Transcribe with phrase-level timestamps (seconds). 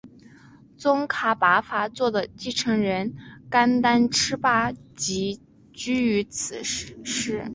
[0.79, 3.13] 宗喀巴法座的继承人
[3.51, 5.39] 甘丹赤巴即
[5.73, 7.43] 居于此寺。